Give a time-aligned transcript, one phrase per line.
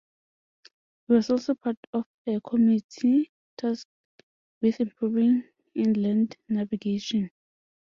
[1.05, 3.93] He was also part of a committee tasked
[4.59, 5.43] with improving
[5.75, 7.29] inland navigation.